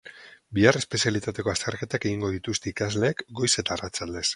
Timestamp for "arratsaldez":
3.81-4.29